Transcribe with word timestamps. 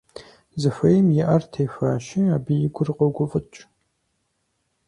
Зыхуейм 0.61 1.05
и 1.19 1.21
Ӏэр 1.27 1.43
техуащи, 1.51 2.21
абы 2.35 2.53
и 2.65 2.67
гур 2.73 2.89
къогуфӀыкӀ. 2.97 3.59